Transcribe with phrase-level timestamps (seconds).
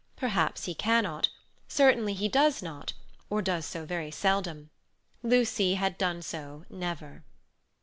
[0.15, 1.29] Perhaps he cannot;
[1.67, 2.93] certainly he does not,
[3.29, 4.71] or does so very seldom.
[5.21, 7.23] Lucy had done so never.